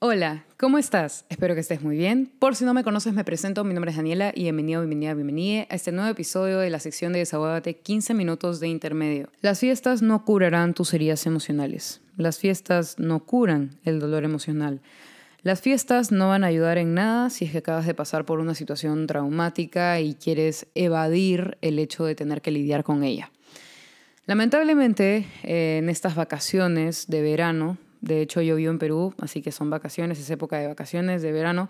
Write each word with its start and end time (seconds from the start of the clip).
Hola, 0.00 0.44
¿cómo 0.56 0.78
estás? 0.78 1.24
Espero 1.28 1.54
que 1.54 1.60
estés 1.60 1.82
muy 1.82 1.96
bien. 1.96 2.30
Por 2.38 2.54
si 2.54 2.64
no 2.64 2.72
me 2.72 2.84
conoces, 2.84 3.14
me 3.14 3.24
presento. 3.24 3.64
Mi 3.64 3.74
nombre 3.74 3.90
es 3.90 3.96
Daniela 3.96 4.30
y 4.32 4.42
bienvenido, 4.42 4.80
bienvenida, 4.82 5.12
bienvenida 5.14 5.66
a 5.68 5.74
este 5.74 5.90
nuevo 5.90 6.08
episodio 6.08 6.60
de 6.60 6.70
la 6.70 6.78
sección 6.78 7.12
de 7.12 7.18
Desahogate 7.18 7.78
15 7.78 8.14
minutos 8.14 8.60
de 8.60 8.68
intermedio. 8.68 9.28
Las 9.40 9.58
fiestas 9.58 10.00
no 10.00 10.24
curarán 10.24 10.72
tus 10.72 10.94
heridas 10.94 11.26
emocionales. 11.26 12.00
Las 12.16 12.38
fiestas 12.38 13.00
no 13.00 13.24
curan 13.24 13.70
el 13.84 13.98
dolor 13.98 14.22
emocional. 14.22 14.78
Las 15.42 15.62
fiestas 15.62 16.12
no 16.12 16.28
van 16.28 16.44
a 16.44 16.46
ayudar 16.46 16.78
en 16.78 16.94
nada 16.94 17.28
si 17.28 17.46
es 17.46 17.50
que 17.50 17.58
acabas 17.58 17.84
de 17.84 17.94
pasar 17.94 18.24
por 18.24 18.38
una 18.38 18.54
situación 18.54 19.08
traumática 19.08 19.98
y 19.98 20.14
quieres 20.14 20.68
evadir 20.76 21.58
el 21.60 21.80
hecho 21.80 22.04
de 22.04 22.14
tener 22.14 22.40
que 22.40 22.52
lidiar 22.52 22.84
con 22.84 23.02
ella. 23.02 23.32
Lamentablemente, 24.26 25.26
eh, 25.42 25.78
en 25.82 25.88
estas 25.88 26.14
vacaciones 26.14 27.08
de 27.08 27.20
verano, 27.20 27.78
de 28.00 28.20
hecho, 28.20 28.40
yo 28.40 28.56
vivo 28.56 28.70
en 28.70 28.78
Perú, 28.78 29.14
así 29.20 29.42
que 29.42 29.52
son 29.52 29.70
vacaciones, 29.70 30.18
es 30.18 30.30
época 30.30 30.58
de 30.58 30.66
vacaciones 30.66 31.22
de 31.22 31.32
verano. 31.32 31.68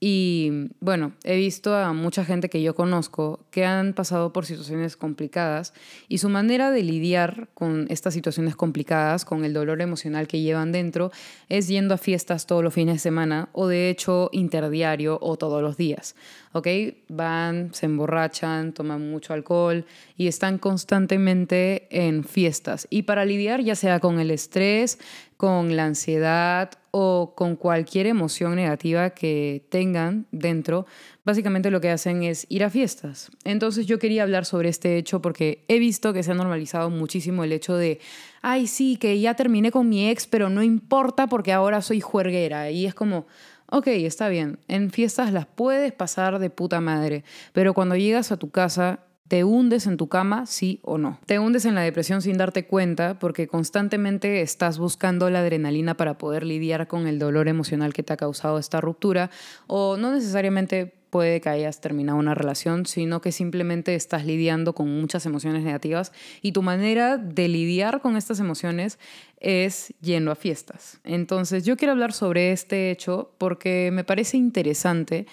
Y 0.00 0.70
bueno, 0.78 1.12
he 1.24 1.36
visto 1.36 1.74
a 1.74 1.92
mucha 1.92 2.24
gente 2.24 2.48
que 2.48 2.62
yo 2.62 2.76
conozco 2.76 3.40
que 3.50 3.64
han 3.64 3.94
pasado 3.94 4.32
por 4.32 4.46
situaciones 4.46 4.96
complicadas 4.96 5.74
y 6.06 6.18
su 6.18 6.28
manera 6.28 6.70
de 6.70 6.84
lidiar 6.84 7.48
con 7.54 7.86
estas 7.90 8.14
situaciones 8.14 8.54
complicadas, 8.54 9.24
con 9.24 9.44
el 9.44 9.52
dolor 9.52 9.80
emocional 9.80 10.28
que 10.28 10.40
llevan 10.40 10.70
dentro, 10.70 11.10
es 11.48 11.66
yendo 11.66 11.94
a 11.94 11.98
fiestas 11.98 12.46
todos 12.46 12.62
los 12.62 12.74
fines 12.74 12.94
de 12.94 13.00
semana 13.00 13.48
o 13.52 13.66
de 13.66 13.90
hecho 13.90 14.30
interdiario 14.30 15.18
o 15.20 15.36
todos 15.36 15.62
los 15.62 15.76
días. 15.76 16.14
¿Ok? 16.52 16.68
Van, 17.08 17.74
se 17.74 17.86
emborrachan, 17.86 18.72
toman 18.72 19.10
mucho 19.10 19.34
alcohol 19.34 19.84
y 20.16 20.28
están 20.28 20.58
constantemente 20.58 21.88
en 21.90 22.22
fiestas. 22.22 22.86
Y 22.88 23.02
para 23.02 23.24
lidiar 23.24 23.62
ya 23.62 23.74
sea 23.74 23.98
con 23.98 24.20
el 24.20 24.30
estrés, 24.30 24.98
con 25.36 25.76
la 25.76 25.86
ansiedad 25.86 26.70
o 26.90 27.34
con 27.36 27.56
cualquier 27.56 28.06
emoción 28.06 28.56
negativa 28.56 29.10
que 29.10 29.64
tengan 29.70 30.26
dentro, 30.30 30.86
básicamente 31.24 31.70
lo 31.70 31.80
que 31.80 31.90
hacen 31.90 32.22
es 32.22 32.46
ir 32.48 32.64
a 32.64 32.70
fiestas. 32.70 33.30
Entonces 33.44 33.86
yo 33.86 33.98
quería 33.98 34.22
hablar 34.22 34.44
sobre 34.44 34.68
este 34.68 34.96
hecho 34.96 35.20
porque 35.20 35.64
he 35.68 35.78
visto 35.78 36.12
que 36.12 36.22
se 36.22 36.32
ha 36.32 36.34
normalizado 36.34 36.90
muchísimo 36.90 37.44
el 37.44 37.52
hecho 37.52 37.76
de, 37.76 38.00
ay, 38.42 38.66
sí, 38.66 38.96
que 38.96 39.20
ya 39.20 39.34
terminé 39.34 39.70
con 39.70 39.88
mi 39.88 40.08
ex, 40.08 40.26
pero 40.26 40.48
no 40.48 40.62
importa 40.62 41.26
porque 41.26 41.52
ahora 41.52 41.82
soy 41.82 42.00
juerguera. 42.00 42.70
Y 42.70 42.86
es 42.86 42.94
como, 42.94 43.26
ok, 43.70 43.86
está 43.88 44.28
bien, 44.28 44.58
en 44.68 44.90
fiestas 44.90 45.32
las 45.32 45.46
puedes 45.46 45.92
pasar 45.92 46.38
de 46.38 46.50
puta 46.50 46.80
madre, 46.80 47.24
pero 47.52 47.74
cuando 47.74 47.96
llegas 47.96 48.32
a 48.32 48.36
tu 48.36 48.50
casa 48.50 49.00
¿Te 49.28 49.44
hundes 49.44 49.86
en 49.86 49.98
tu 49.98 50.08
cama, 50.08 50.46
sí 50.46 50.80
o 50.82 50.96
no? 50.96 51.18
Te 51.26 51.38
hundes 51.38 51.66
en 51.66 51.74
la 51.74 51.82
depresión 51.82 52.22
sin 52.22 52.38
darte 52.38 52.66
cuenta 52.66 53.18
porque 53.18 53.46
constantemente 53.46 54.40
estás 54.40 54.78
buscando 54.78 55.28
la 55.28 55.40
adrenalina 55.40 55.96
para 55.96 56.16
poder 56.16 56.44
lidiar 56.44 56.88
con 56.88 57.06
el 57.06 57.18
dolor 57.18 57.46
emocional 57.46 57.92
que 57.92 58.02
te 58.02 58.14
ha 58.14 58.16
causado 58.16 58.58
esta 58.58 58.80
ruptura 58.80 59.30
o 59.66 59.98
no 59.98 60.12
necesariamente 60.12 60.94
puede 61.10 61.40
que 61.40 61.48
hayas 61.48 61.80
terminado 61.80 62.18
una 62.18 62.34
relación, 62.34 62.86
sino 62.86 63.20
que 63.20 63.32
simplemente 63.32 63.94
estás 63.94 64.24
lidiando 64.24 64.74
con 64.74 64.88
muchas 65.00 65.24
emociones 65.26 65.62
negativas 65.62 66.12
y 66.42 66.52
tu 66.52 66.62
manera 66.62 67.16
de 67.16 67.48
lidiar 67.48 68.00
con 68.00 68.16
estas 68.16 68.40
emociones 68.40 68.98
es 69.40 69.94
yendo 70.00 70.30
a 70.30 70.36
fiestas. 70.36 71.00
Entonces 71.04 71.64
yo 71.64 71.76
quiero 71.76 71.92
hablar 71.92 72.12
sobre 72.12 72.52
este 72.52 72.90
hecho 72.90 73.32
porque 73.38 73.90
me 73.92 74.04
parece 74.04 74.36
interesante 74.36 75.26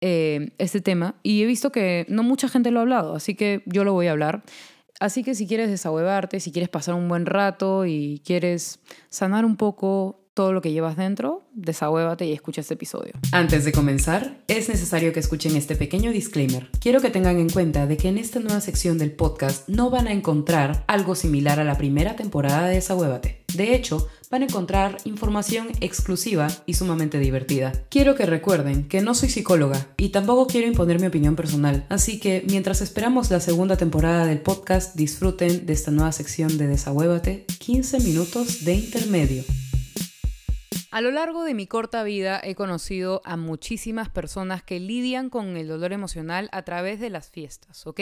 eh, 0.00 0.50
este 0.58 0.80
tema 0.80 1.16
y 1.22 1.42
he 1.42 1.46
visto 1.46 1.72
que 1.72 2.06
no 2.08 2.22
mucha 2.22 2.48
gente 2.48 2.70
lo 2.70 2.80
ha 2.80 2.82
hablado, 2.82 3.14
así 3.14 3.34
que 3.34 3.62
yo 3.66 3.84
lo 3.84 3.92
voy 3.92 4.06
a 4.06 4.12
hablar. 4.12 4.42
Así 5.00 5.22
que 5.22 5.34
si 5.36 5.46
quieres 5.46 5.70
desahuevarte, 5.70 6.40
si 6.40 6.50
quieres 6.50 6.68
pasar 6.68 6.94
un 6.94 7.08
buen 7.08 7.24
rato 7.24 7.86
y 7.86 8.20
quieres 8.24 8.80
sanar 9.08 9.44
un 9.44 9.56
poco 9.56 10.28
todo 10.38 10.52
lo 10.52 10.60
que 10.60 10.70
llevas 10.70 10.96
dentro, 10.96 11.48
desahuévate 11.52 12.24
y 12.24 12.32
escucha 12.32 12.60
este 12.60 12.74
episodio. 12.74 13.12
Antes 13.32 13.64
de 13.64 13.72
comenzar, 13.72 14.38
es 14.46 14.68
necesario 14.68 15.12
que 15.12 15.18
escuchen 15.18 15.56
este 15.56 15.74
pequeño 15.74 16.12
disclaimer. 16.12 16.70
Quiero 16.78 17.00
que 17.00 17.10
tengan 17.10 17.38
en 17.38 17.48
cuenta 17.48 17.88
de 17.88 17.96
que 17.96 18.06
en 18.06 18.18
esta 18.18 18.38
nueva 18.38 18.60
sección 18.60 18.98
del 18.98 19.10
podcast 19.10 19.68
no 19.68 19.90
van 19.90 20.06
a 20.06 20.12
encontrar 20.12 20.84
algo 20.86 21.16
similar 21.16 21.58
a 21.58 21.64
la 21.64 21.76
primera 21.76 22.14
temporada 22.14 22.68
de 22.68 22.76
Desahuévate. 22.76 23.44
De 23.52 23.74
hecho, 23.74 24.06
van 24.30 24.42
a 24.42 24.44
encontrar 24.46 24.98
información 25.04 25.68
exclusiva 25.80 26.48
y 26.66 26.74
sumamente 26.74 27.18
divertida. 27.18 27.72
Quiero 27.88 28.14
que 28.14 28.26
recuerden 28.26 28.88
que 28.88 29.00
no 29.00 29.14
soy 29.14 29.30
psicóloga 29.30 29.88
y 29.96 30.10
tampoco 30.10 30.46
quiero 30.46 30.66
imponer 30.66 31.00
mi 31.00 31.06
opinión 31.06 31.36
personal, 31.36 31.86
así 31.88 32.20
que 32.20 32.44
mientras 32.48 32.80
esperamos 32.80 33.30
la 33.30 33.40
segunda 33.40 33.76
temporada 33.76 34.26
del 34.26 34.40
podcast, 34.40 34.94
disfruten 34.96 35.66
de 35.66 35.72
esta 35.72 35.90
nueva 35.90 36.12
sección 36.12 36.58
de 36.58 36.66
Desahuévate, 36.66 37.46
15 37.58 38.00
minutos 38.00 38.64
de 38.64 38.74
intermedio. 38.74 39.44
A 40.90 41.02
lo 41.02 41.10
largo 41.10 41.44
de 41.44 41.52
mi 41.52 41.66
corta 41.66 42.02
vida 42.02 42.40
he 42.42 42.54
conocido 42.54 43.20
a 43.24 43.36
muchísimas 43.36 44.08
personas 44.08 44.62
que 44.62 44.80
lidian 44.80 45.28
con 45.28 45.56
el 45.58 45.68
dolor 45.68 45.92
emocional 45.92 46.48
a 46.50 46.62
través 46.62 46.98
de 46.98 47.10
las 47.10 47.30
fiestas, 47.30 47.86
¿ok? 47.86 48.00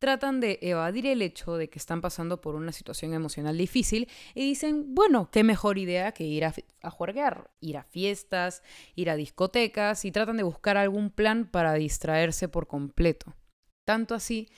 Tratan 0.00 0.40
de 0.40 0.58
evadir 0.62 1.06
el 1.06 1.20
hecho 1.20 1.56
de 1.56 1.68
que 1.68 1.78
están 1.78 2.00
pasando 2.00 2.40
por 2.40 2.54
una 2.54 2.72
situación 2.72 3.12
emocional 3.12 3.58
difícil 3.58 4.08
y 4.34 4.40
dicen, 4.40 4.94
bueno, 4.94 5.30
qué 5.30 5.44
mejor 5.44 5.76
idea 5.76 6.12
que 6.12 6.24
ir 6.24 6.46
a, 6.46 6.54
a 6.82 7.44
ir 7.60 7.76
a 7.76 7.84
fiestas, 7.84 8.62
ir 8.96 9.10
a 9.10 9.16
discotecas 9.16 10.06
y 10.06 10.10
tratan 10.10 10.38
de 10.38 10.42
buscar 10.42 10.78
algún 10.78 11.10
plan 11.10 11.44
para 11.44 11.74
distraerse 11.74 12.48
por 12.48 12.66
completo. 12.66 13.34
Tanto 13.86 14.14
así 14.14 14.48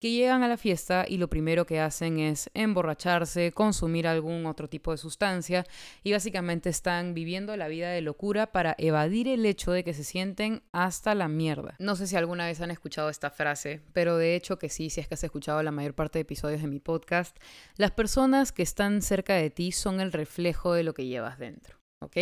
que 0.00 0.10
llegan 0.10 0.42
a 0.42 0.48
la 0.48 0.56
fiesta 0.56 1.04
y 1.06 1.18
lo 1.18 1.28
primero 1.28 1.66
que 1.66 1.78
hacen 1.78 2.18
es 2.18 2.50
emborracharse, 2.54 3.52
consumir 3.52 4.06
algún 4.06 4.46
otro 4.46 4.68
tipo 4.68 4.90
de 4.90 4.96
sustancia 4.96 5.66
y 6.02 6.12
básicamente 6.12 6.70
están 6.70 7.12
viviendo 7.12 7.54
la 7.56 7.68
vida 7.68 7.90
de 7.90 8.00
locura 8.00 8.50
para 8.50 8.74
evadir 8.78 9.28
el 9.28 9.44
hecho 9.44 9.72
de 9.72 9.84
que 9.84 9.92
se 9.92 10.02
sienten 10.02 10.62
hasta 10.72 11.14
la 11.14 11.28
mierda. 11.28 11.76
No 11.78 11.96
sé 11.96 12.06
si 12.06 12.16
alguna 12.16 12.46
vez 12.46 12.62
han 12.62 12.70
escuchado 12.70 13.10
esta 13.10 13.30
frase, 13.30 13.82
pero 13.92 14.16
de 14.16 14.34
hecho 14.34 14.58
que 14.58 14.70
sí, 14.70 14.88
si 14.88 15.02
es 15.02 15.06
que 15.06 15.14
has 15.14 15.24
escuchado 15.24 15.62
la 15.62 15.70
mayor 15.70 15.94
parte 15.94 16.18
de 16.18 16.22
episodios 16.22 16.62
de 16.62 16.68
mi 16.68 16.80
podcast, 16.80 17.36
las 17.76 17.90
personas 17.90 18.52
que 18.52 18.62
están 18.62 19.02
cerca 19.02 19.34
de 19.34 19.50
ti 19.50 19.70
son 19.70 20.00
el 20.00 20.12
reflejo 20.12 20.72
de 20.72 20.82
lo 20.82 20.94
que 20.94 21.06
llevas 21.06 21.38
dentro, 21.38 21.76
¿ok? 22.00 22.16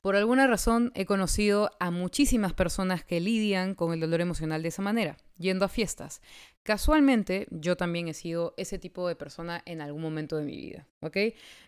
Por 0.00 0.16
alguna 0.16 0.46
razón 0.46 0.90
he 0.94 1.04
conocido 1.04 1.70
a 1.80 1.90
muchísimas 1.90 2.54
personas 2.54 3.04
que 3.04 3.20
lidian 3.20 3.74
con 3.74 3.92
el 3.92 4.00
dolor 4.00 4.20
emocional 4.20 4.62
de 4.62 4.68
esa 4.68 4.82
manera, 4.82 5.16
yendo 5.36 5.64
a 5.64 5.68
fiestas. 5.68 6.22
Casualmente, 6.62 7.46
yo 7.50 7.76
también 7.76 8.08
he 8.08 8.14
sido 8.14 8.54
ese 8.56 8.78
tipo 8.78 9.06
de 9.08 9.16
persona 9.16 9.62
en 9.66 9.80
algún 9.80 10.02
momento 10.02 10.36
de 10.36 10.44
mi 10.44 10.56
vida, 10.56 10.88
¿ok? 11.00 11.16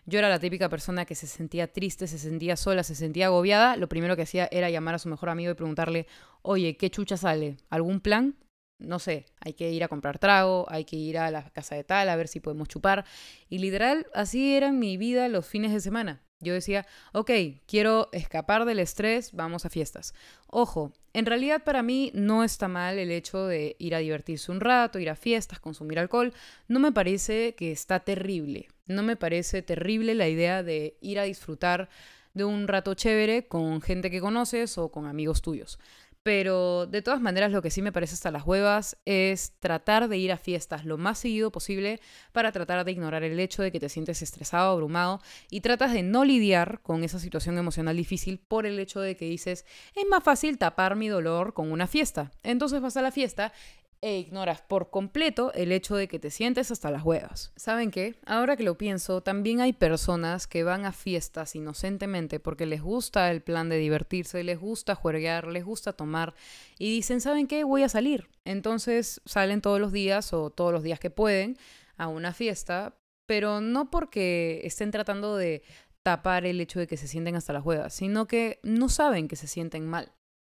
Yo 0.05 0.19
era 0.19 0.29
la 0.29 0.39
típica 0.39 0.69
persona 0.69 1.05
que 1.05 1.15
se 1.15 1.27
sentía 1.27 1.71
triste, 1.71 2.07
se 2.07 2.17
sentía 2.17 2.55
sola, 2.55 2.83
se 2.83 2.95
sentía 2.95 3.27
agobiada. 3.27 3.77
Lo 3.77 3.89
primero 3.89 4.15
que 4.15 4.23
hacía 4.23 4.47
era 4.51 4.69
llamar 4.69 4.95
a 4.95 4.99
su 4.99 5.09
mejor 5.09 5.29
amigo 5.29 5.51
y 5.51 5.55
preguntarle, 5.55 6.07
oye, 6.41 6.77
¿qué 6.77 6.89
chucha 6.89 7.17
sale? 7.17 7.57
¿Algún 7.69 7.99
plan? 7.99 8.35
no 8.79 8.99
sé, 8.99 9.25
hay 9.39 9.53
que 9.53 9.71
ir 9.71 9.83
a 9.83 9.87
comprar 9.87 10.19
trago, 10.19 10.65
hay 10.69 10.85
que 10.85 10.95
ir 10.95 11.17
a 11.17 11.31
la 11.31 11.49
casa 11.49 11.75
de 11.75 11.83
tal 11.83 12.09
a 12.09 12.15
ver 12.15 12.27
si 12.27 12.39
podemos 12.39 12.67
chupar. 12.67 13.05
Y 13.49 13.59
literal, 13.59 14.07
así 14.13 14.55
era 14.55 14.71
mi 14.71 14.97
vida 14.97 15.27
los 15.29 15.45
fines 15.45 15.73
de 15.73 15.79
semana. 15.79 16.21
Yo 16.39 16.53
decía, 16.53 16.85
ok, 17.13 17.31
quiero 17.65 18.09
escapar 18.11 18.65
del 18.65 18.77
estrés, 18.79 19.31
vamos 19.33 19.65
a 19.65 19.69
fiestas. 19.69 20.13
Ojo, 20.47 20.93
en 21.13 21.25
realidad 21.25 21.63
para 21.63 21.81
mí 21.81 22.11
no 22.13 22.43
está 22.43 22.67
mal 22.67 22.99
el 22.99 23.09
hecho 23.09 23.47
de 23.47 23.75
ir 23.79 23.95
a 23.95 23.99
divertirse 23.99 24.51
un 24.51 24.59
rato, 24.59 24.99
ir 24.99 25.09
a 25.09 25.15
fiestas, 25.15 25.59
consumir 25.59 25.97
alcohol. 25.97 26.33
No 26.67 26.79
me 26.79 26.91
parece 26.91 27.55
que 27.55 27.71
está 27.71 28.01
terrible. 28.01 28.67
No 28.85 29.01
me 29.01 29.15
parece 29.15 29.63
terrible 29.63 30.13
la 30.13 30.29
idea 30.29 30.61
de 30.61 30.95
ir 31.01 31.17
a 31.17 31.23
disfrutar 31.23 31.89
de 32.35 32.45
un 32.45 32.67
rato 32.67 32.93
chévere 32.93 33.47
con 33.47 33.81
gente 33.81 34.11
que 34.11 34.21
conoces 34.21 34.77
o 34.77 34.89
con 34.89 35.07
amigos 35.07 35.41
tuyos. 35.41 35.79
Pero 36.27 36.87
de 36.87 37.01
todas 37.01 37.21
maneras 37.21 37.53
lo 37.53 37.61
que 37.61 37.71
sí 37.71 37.81
me 37.81 37.93
parece 37.93 38.15
hasta 38.15 38.31
las 38.31 38.45
huevas 38.45 38.97
es 39.05 39.53
tratar 39.61 40.09
de 40.09 40.17
ir 40.17 40.33
a 40.33 40.37
fiestas 40.37 40.83
lo 40.83 40.97
más 40.97 41.19
seguido 41.19 41.53
posible 41.53 42.01
para 42.33 42.51
tratar 42.51 42.83
de 42.83 42.91
ignorar 42.91 43.23
el 43.23 43.39
hecho 43.39 43.63
de 43.63 43.71
que 43.71 43.79
te 43.79 43.87
sientes 43.87 44.21
estresado, 44.21 44.73
abrumado 44.73 45.21
y 45.49 45.61
tratas 45.61 45.93
de 45.93 46.03
no 46.03 46.25
lidiar 46.25 46.81
con 46.81 47.05
esa 47.05 47.19
situación 47.19 47.57
emocional 47.57 47.95
difícil 47.95 48.39
por 48.45 48.65
el 48.65 48.77
hecho 48.77 48.99
de 48.99 49.15
que 49.15 49.23
dices 49.23 49.65
es 49.95 50.05
más 50.09 50.21
fácil 50.21 50.57
tapar 50.57 50.97
mi 50.97 51.07
dolor 51.07 51.53
con 51.53 51.71
una 51.71 51.87
fiesta. 51.87 52.29
Entonces 52.43 52.81
vas 52.81 52.97
a 52.97 53.01
la 53.01 53.11
fiesta 53.11 53.53
e 54.01 54.17
ignoras 54.19 54.61
por 54.61 54.89
completo 54.89 55.51
el 55.53 55.71
hecho 55.71 55.95
de 55.95 56.07
que 56.07 56.19
te 56.19 56.29
sientes 56.29 56.71
hasta 56.71 56.91
las 56.91 57.03
huevas. 57.03 57.51
¿Saben 57.55 57.91
qué? 57.91 58.15
Ahora 58.25 58.55
que 58.55 58.63
lo 58.63 58.77
pienso, 58.77 59.21
también 59.21 59.61
hay 59.61 59.73
personas 59.73 60.47
que 60.47 60.63
van 60.63 60.85
a 60.85 60.91
fiestas 60.91 61.55
inocentemente 61.55 62.39
porque 62.39 62.65
les 62.65 62.81
gusta 62.81 63.31
el 63.31 63.41
plan 63.41 63.69
de 63.69 63.77
divertirse, 63.77 64.43
les 64.43 64.59
gusta 64.59 64.95
juerguear, 64.95 65.47
les 65.47 65.65
gusta 65.65 65.93
tomar 65.93 66.35
y 66.77 66.91
dicen, 66.91 67.21
¿saben 67.21 67.47
qué? 67.47 67.63
Voy 67.63 67.83
a 67.83 67.89
salir. 67.89 68.29
Entonces 68.45 69.21
salen 69.25 69.61
todos 69.61 69.79
los 69.79 69.91
días 69.91 70.33
o 70.33 70.49
todos 70.49 70.71
los 70.71 70.83
días 70.83 70.99
que 70.99 71.09
pueden 71.09 71.57
a 71.97 72.07
una 72.07 72.33
fiesta, 72.33 72.95
pero 73.25 73.61
no 73.61 73.89
porque 73.89 74.61
estén 74.63 74.91
tratando 74.91 75.35
de 75.35 75.63
tapar 76.03 76.45
el 76.45 76.61
hecho 76.61 76.79
de 76.79 76.87
que 76.87 76.97
se 76.97 77.07
sienten 77.07 77.35
hasta 77.35 77.51
las 77.51 77.65
huevas, 77.65 77.93
sino 77.93 78.27
que 78.27 78.59
no 78.63 78.87
saben 78.87 79.27
que 79.27 79.35
se 79.35 79.47
sienten 79.47 79.85
mal 79.85 80.13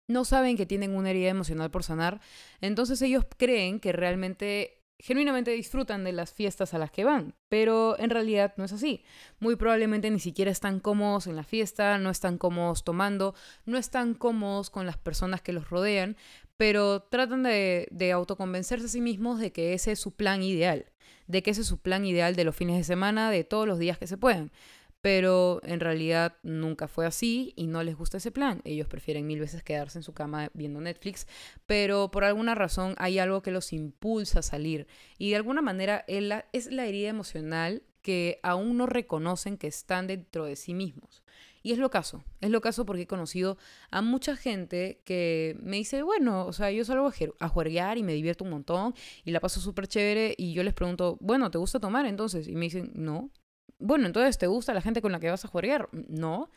no 0.08 0.24
saben 0.24 0.56
que 0.56 0.66
tienen 0.66 0.96
una 0.96 1.10
herida 1.10 1.28
emocional 1.28 1.70
por 1.70 1.84
sanar, 1.84 2.20
entonces 2.60 3.00
ellos 3.02 3.24
creen 3.36 3.78
que 3.78 3.92
realmente 3.92 4.78
genuinamente 4.98 5.52
disfrutan 5.52 6.02
de 6.02 6.12
las 6.12 6.32
fiestas 6.32 6.74
a 6.74 6.78
las 6.78 6.90
que 6.90 7.04
van, 7.04 7.34
pero 7.48 7.96
en 7.98 8.10
realidad 8.10 8.54
no 8.56 8.64
es 8.64 8.72
así. 8.72 9.04
Muy 9.38 9.54
probablemente 9.54 10.10
ni 10.10 10.18
siquiera 10.18 10.50
están 10.50 10.80
cómodos 10.80 11.28
en 11.28 11.36
la 11.36 11.44
fiesta, 11.44 11.98
no 11.98 12.10
están 12.10 12.36
cómodos 12.36 12.82
tomando, 12.82 13.34
no 13.64 13.78
están 13.78 14.14
cómodos 14.14 14.70
con 14.70 14.86
las 14.86 14.96
personas 14.96 15.40
que 15.40 15.52
los 15.52 15.70
rodean, 15.70 16.16
pero 16.56 17.02
tratan 17.02 17.44
de, 17.44 18.10
autoconvencerse 18.12 18.86
a 18.86 18.88
sí 18.88 19.00
mismos 19.00 19.38
de 19.38 19.52
que 19.52 19.74
ese 19.74 19.92
es 19.92 20.00
su 20.00 20.16
plan 20.16 20.42
ideal, 20.42 20.86
de 21.28 21.42
que 21.44 21.52
ese 21.52 21.60
es 21.60 21.68
su 21.68 21.78
plan 21.78 22.04
ideal 22.04 22.34
de 22.34 22.44
los 22.44 22.56
fines 22.56 22.76
de 22.76 22.84
semana, 22.84 23.30
de 23.30 23.44
todos 23.44 23.68
los 23.68 23.78
días 23.78 23.98
que 23.98 24.08
se 24.08 24.16
puedan 24.16 24.50
pero 25.00 25.60
en 25.64 25.80
realidad 25.80 26.36
nunca 26.42 26.88
fue 26.88 27.06
así 27.06 27.52
y 27.56 27.66
no 27.66 27.82
les 27.82 27.96
gusta 27.96 28.16
ese 28.16 28.30
plan. 28.30 28.60
Ellos 28.64 28.88
prefieren 28.88 29.26
mil 29.26 29.40
veces 29.40 29.62
quedarse 29.62 29.98
en 29.98 30.02
su 30.02 30.12
cama 30.12 30.50
viendo 30.54 30.80
Netflix, 30.80 31.26
pero 31.66 32.10
por 32.10 32.24
alguna 32.24 32.54
razón 32.54 32.94
hay 32.98 33.18
algo 33.18 33.42
que 33.42 33.50
los 33.50 33.72
impulsa 33.72 34.40
a 34.40 34.42
salir 34.42 34.86
y 35.18 35.30
de 35.30 35.36
alguna 35.36 35.62
manera 35.62 36.04
es 36.06 36.70
la 36.70 36.86
herida 36.86 37.08
emocional 37.08 37.82
que 38.02 38.40
aún 38.42 38.76
no 38.76 38.86
reconocen 38.86 39.58
que 39.58 39.66
están 39.66 40.06
dentro 40.06 40.44
de 40.46 40.56
sí 40.56 40.74
mismos. 40.74 41.22
Y 41.62 41.72
es 41.72 41.78
lo 41.78 41.90
caso, 41.90 42.24
es 42.40 42.50
lo 42.50 42.60
caso 42.60 42.86
porque 42.86 43.02
he 43.02 43.06
conocido 43.06 43.58
a 43.90 44.00
mucha 44.00 44.36
gente 44.36 45.02
que 45.04 45.56
me 45.60 45.76
dice, 45.76 46.02
bueno, 46.02 46.46
o 46.46 46.52
sea, 46.52 46.70
yo 46.70 46.84
salgo 46.84 47.12
a 47.40 47.48
juerguear 47.48 47.98
y 47.98 48.02
me 48.02 48.14
divierto 48.14 48.44
un 48.44 48.50
montón 48.50 48.94
y 49.24 49.32
la 49.32 49.40
paso 49.40 49.60
súper 49.60 49.88
chévere 49.88 50.34
y 50.38 50.54
yo 50.54 50.62
les 50.62 50.72
pregunto, 50.72 51.18
bueno, 51.20 51.50
¿te 51.50 51.58
gusta 51.58 51.80
tomar 51.80 52.06
entonces? 52.06 52.48
Y 52.48 52.54
me 52.54 52.66
dicen, 52.66 52.92
no, 52.94 53.30
bueno, 53.78 54.06
entonces, 54.06 54.38
¿te 54.38 54.46
gusta 54.46 54.74
la 54.74 54.82
gente 54.82 55.02
con 55.02 55.12
la 55.12 55.20
que 55.20 55.30
vas 55.30 55.44
a 55.44 55.48
jugar? 55.48 55.88
No. 55.92 56.50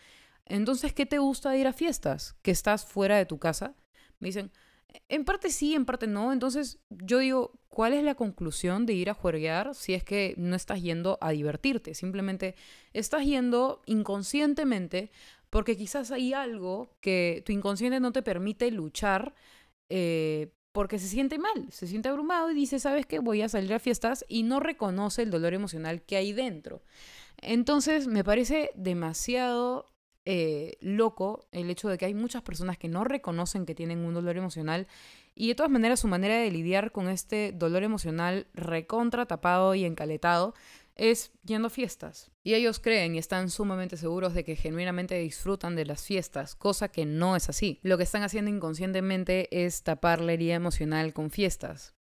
Entonces, 0.45 0.93
¿qué 0.93 1.05
te 1.05 1.19
gusta 1.19 1.51
de 1.51 1.59
ir 1.59 1.67
a 1.67 1.73
fiestas? 1.73 2.35
¿Que 2.41 2.51
estás 2.51 2.85
fuera 2.85 3.17
de 3.17 3.25
tu 3.25 3.39
casa? 3.39 3.75
Me 4.19 4.27
dicen, 4.29 4.51
en 5.09 5.25
parte 5.25 5.49
sí, 5.49 5.75
en 5.75 5.85
parte 5.85 6.07
no. 6.07 6.33
Entonces, 6.33 6.79
yo 6.89 7.19
digo, 7.19 7.59
¿cuál 7.69 7.93
es 7.93 8.03
la 8.03 8.15
conclusión 8.15 8.85
de 8.85 8.93
ir 8.93 9.09
a 9.09 9.13
juerguear 9.13 9.75
si 9.75 9.93
es 9.93 10.03
que 10.03 10.33
no 10.37 10.55
estás 10.55 10.81
yendo 10.81 11.17
a 11.21 11.31
divertirte? 11.31 11.93
Simplemente 11.93 12.55
estás 12.93 13.25
yendo 13.25 13.81
inconscientemente 13.85 15.11
porque 15.49 15.77
quizás 15.77 16.11
hay 16.11 16.33
algo 16.33 16.95
que 17.01 17.43
tu 17.45 17.51
inconsciente 17.51 17.99
no 17.99 18.11
te 18.11 18.23
permite 18.23 18.71
luchar 18.71 19.35
eh, 19.89 20.53
porque 20.71 20.99
se 20.99 21.07
siente 21.07 21.37
mal, 21.37 21.67
se 21.69 21.87
siente 21.87 22.09
abrumado 22.09 22.49
y 22.51 22.53
dice, 22.53 22.79
¿sabes 22.79 23.05
qué? 23.05 23.19
Voy 23.19 23.41
a 23.41 23.49
salir 23.49 23.73
a 23.73 23.79
fiestas 23.79 24.25
y 24.27 24.43
no 24.43 24.59
reconoce 24.59 25.21
el 25.21 25.31
dolor 25.31 25.53
emocional 25.53 26.01
que 26.01 26.15
hay 26.15 26.33
dentro. 26.33 26.81
Entonces 27.41 28.07
me 28.07 28.23
parece 28.23 28.71
demasiado 28.75 29.91
eh, 30.25 30.77
loco 30.81 31.47
el 31.51 31.69
hecho 31.69 31.89
de 31.89 31.97
que 31.97 32.05
hay 32.05 32.13
muchas 32.13 32.43
personas 32.43 32.77
que 32.77 32.87
no 32.87 33.03
reconocen 33.03 33.65
que 33.65 33.73
tienen 33.73 34.05
un 34.05 34.13
dolor 34.13 34.37
emocional 34.37 34.87
y 35.33 35.47
de 35.47 35.55
todas 35.55 35.71
maneras 35.71 35.99
su 35.99 36.07
manera 36.07 36.37
de 36.37 36.51
lidiar 36.51 36.91
con 36.91 37.09
este 37.09 37.53
dolor 37.53 37.81
emocional 37.81 38.45
recontra 38.53 39.25
tapado 39.25 39.73
y 39.73 39.83
encaletado 39.83 40.53
es 40.95 41.31
yendo 41.43 41.67
a 41.67 41.71
fiestas. 41.71 42.31
Y 42.43 42.53
ellos 42.53 42.79
creen 42.79 43.15
y 43.15 43.17
están 43.17 43.49
sumamente 43.49 43.97
seguros 43.97 44.33
de 44.33 44.43
que 44.43 44.55
genuinamente 44.55 45.15
disfrutan 45.19 45.75
de 45.75 45.85
las 45.85 46.03
fiestas, 46.03 46.55
cosa 46.55 46.89
que 46.89 47.05
no 47.05 47.35
es 47.35 47.49
así. 47.49 47.79
Lo 47.83 47.97
que 47.97 48.03
están 48.03 48.23
haciendo 48.23 48.49
inconscientemente 48.49 49.65
es 49.65 49.83
tapar 49.83 50.21
la 50.21 50.33
herida 50.33 50.55
emocional 50.55 51.13
con 51.13 51.29
fiestas. 51.29 51.95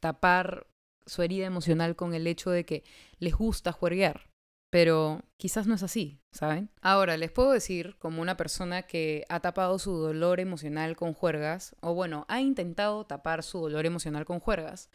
Tapar 0.00 0.66
su 1.06 1.22
herida 1.22 1.46
emocional 1.46 1.96
con 1.96 2.14
el 2.14 2.26
hecho 2.26 2.50
de 2.50 2.64
que 2.64 2.84
les 3.18 3.34
gusta 3.34 3.72
juerguear. 3.72 4.30
Pero 4.70 5.22
quizás 5.36 5.68
no 5.68 5.76
es 5.76 5.84
así, 5.84 6.18
¿saben? 6.32 6.68
Ahora, 6.80 7.16
les 7.16 7.30
puedo 7.30 7.52
decir, 7.52 7.94
como 8.00 8.20
una 8.20 8.36
persona 8.36 8.82
que 8.82 9.24
ha 9.28 9.38
tapado 9.38 9.78
su 9.78 9.92
dolor 9.92 10.40
emocional 10.40 10.96
con 10.96 11.14
juergas, 11.14 11.76
o 11.80 11.94
bueno, 11.94 12.26
ha 12.28 12.40
intentado 12.40 13.06
tapar 13.06 13.44
su 13.44 13.60
dolor 13.60 13.86
emocional 13.86 14.24
con 14.24 14.40
juergas, 14.40 14.90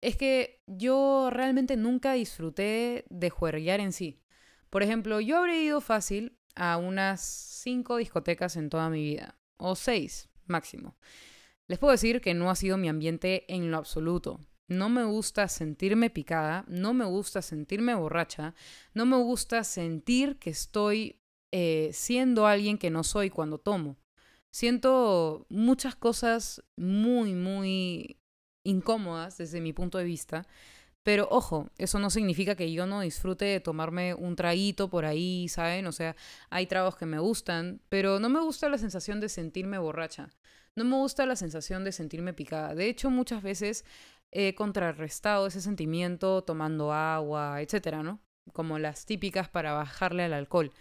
es 0.00 0.16
que 0.16 0.62
yo 0.66 1.28
realmente 1.30 1.76
nunca 1.76 2.14
disfruté 2.14 3.04
de 3.10 3.30
juerguear 3.30 3.80
en 3.80 3.92
sí. 3.92 4.20
Por 4.70 4.82
ejemplo, 4.82 5.20
yo 5.20 5.38
habré 5.38 5.62
ido 5.62 5.80
fácil 5.80 6.38
a 6.54 6.76
unas 6.76 7.20
cinco 7.20 7.96
discotecas 7.96 8.56
en 8.56 8.70
toda 8.70 8.90
mi 8.90 9.02
vida, 9.02 9.36
o 9.56 9.76
seis 9.76 10.28
máximo. 10.46 10.96
Les 11.66 11.78
puedo 11.78 11.92
decir 11.92 12.20
que 12.20 12.34
no 12.34 12.50
ha 12.50 12.56
sido 12.56 12.76
mi 12.76 12.88
ambiente 12.88 13.44
en 13.52 13.70
lo 13.70 13.76
absoluto. 13.76 14.40
No 14.68 14.88
me 14.88 15.04
gusta 15.04 15.48
sentirme 15.48 16.10
picada, 16.10 16.64
no 16.68 16.94
me 16.94 17.04
gusta 17.04 17.42
sentirme 17.42 17.94
borracha, 17.94 18.54
no 18.94 19.06
me 19.06 19.16
gusta 19.16 19.64
sentir 19.64 20.38
que 20.38 20.50
estoy 20.50 21.20
eh, 21.52 21.90
siendo 21.92 22.46
alguien 22.46 22.78
que 22.78 22.90
no 22.90 23.02
soy 23.02 23.30
cuando 23.30 23.58
tomo. 23.58 23.96
Siento 24.52 25.46
muchas 25.48 25.94
cosas 25.94 26.62
muy, 26.76 27.34
muy 27.34 28.19
incómodas 28.64 29.38
desde 29.38 29.60
mi 29.60 29.72
punto 29.72 29.98
de 29.98 30.04
vista. 30.04 30.46
Pero 31.02 31.28
ojo, 31.30 31.70
eso 31.78 31.98
no 31.98 32.10
significa 32.10 32.54
que 32.54 32.72
yo 32.72 32.86
no 32.86 33.00
disfrute 33.00 33.46
de 33.46 33.60
tomarme 33.60 34.14
un 34.14 34.36
traguito 34.36 34.90
por 34.90 35.06
ahí, 35.06 35.48
¿saben? 35.48 35.86
O 35.86 35.92
sea, 35.92 36.14
hay 36.50 36.66
tragos 36.66 36.96
que 36.96 37.06
me 37.06 37.18
gustan, 37.18 37.80
pero 37.88 38.20
no 38.20 38.28
me 38.28 38.40
gusta 38.40 38.68
la 38.68 38.76
sensación 38.76 39.18
de 39.20 39.30
sentirme 39.30 39.78
borracha. 39.78 40.28
No 40.76 40.84
me 40.84 40.96
gusta 40.96 41.26
la 41.26 41.36
sensación 41.36 41.84
de 41.84 41.92
sentirme 41.92 42.34
picada. 42.34 42.74
De 42.74 42.88
hecho, 42.88 43.10
muchas 43.10 43.42
veces 43.42 43.84
he 44.30 44.54
contrarrestado 44.54 45.46
ese 45.46 45.60
sentimiento 45.60 46.42
tomando 46.44 46.92
agua, 46.92 47.62
etcétera, 47.62 48.02
¿no? 48.02 48.20
Como 48.52 48.78
las 48.78 49.06
típicas 49.06 49.48
para 49.48 49.72
bajarle 49.72 50.24
al 50.24 50.34
alcohol. 50.34 50.72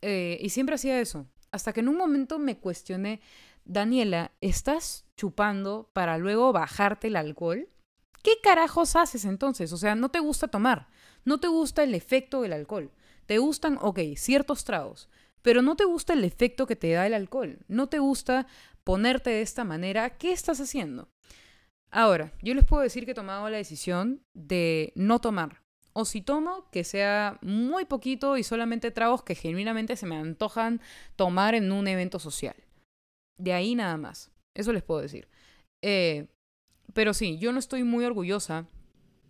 Eh, 0.00 0.38
y 0.40 0.48
siempre 0.50 0.74
hacía 0.76 1.00
eso. 1.00 1.26
Hasta 1.52 1.72
que 1.72 1.80
en 1.80 1.88
un 1.88 1.96
momento 1.96 2.38
me 2.38 2.58
cuestioné 2.58 3.20
Daniela, 3.64 4.32
¿estás 4.40 5.06
chupando 5.16 5.90
para 5.92 6.18
luego 6.18 6.52
bajarte 6.52 7.08
el 7.08 7.16
alcohol? 7.16 7.68
¿Qué 8.22 8.32
carajos 8.42 8.96
haces 8.96 9.24
entonces? 9.24 9.72
O 9.72 9.76
sea, 9.76 9.94
no 9.94 10.10
te 10.10 10.20
gusta 10.20 10.48
tomar, 10.48 10.88
no 11.24 11.38
te 11.38 11.48
gusta 11.48 11.82
el 11.82 11.94
efecto 11.94 12.42
del 12.42 12.52
alcohol. 12.52 12.90
Te 13.26 13.38
gustan, 13.38 13.78
ok, 13.80 14.00
ciertos 14.16 14.64
tragos, 14.64 15.08
pero 15.42 15.62
no 15.62 15.76
te 15.76 15.84
gusta 15.84 16.12
el 16.12 16.24
efecto 16.24 16.66
que 16.66 16.76
te 16.76 16.92
da 16.92 17.06
el 17.06 17.14
alcohol. 17.14 17.58
No 17.68 17.88
te 17.88 17.98
gusta 17.98 18.46
ponerte 18.84 19.30
de 19.30 19.42
esta 19.42 19.64
manera. 19.64 20.10
¿Qué 20.18 20.32
estás 20.32 20.60
haciendo? 20.60 21.08
Ahora, 21.90 22.32
yo 22.42 22.54
les 22.54 22.64
puedo 22.64 22.82
decir 22.82 23.04
que 23.04 23.10
he 23.10 23.14
tomado 23.14 23.48
la 23.48 23.58
decisión 23.58 24.24
de 24.34 24.92
no 24.96 25.20
tomar. 25.20 25.62
O 25.92 26.04
si 26.04 26.22
tomo, 26.22 26.70
que 26.70 26.84
sea 26.84 27.38
muy 27.42 27.84
poquito 27.84 28.38
y 28.38 28.44
solamente 28.44 28.90
tragos 28.90 29.22
que 29.22 29.34
genuinamente 29.34 29.96
se 29.96 30.06
me 30.06 30.16
antojan 30.16 30.80
tomar 31.16 31.54
en 31.54 31.70
un 31.70 31.86
evento 31.86 32.18
social. 32.18 32.56
De 33.42 33.52
ahí 33.52 33.74
nada 33.74 33.96
más. 33.96 34.30
Eso 34.54 34.72
les 34.72 34.84
puedo 34.84 35.00
decir. 35.00 35.26
Eh, 35.82 36.28
pero 36.94 37.12
sí, 37.12 37.38
yo 37.38 37.50
no 37.50 37.58
estoy 37.58 37.82
muy 37.82 38.04
orgullosa 38.04 38.68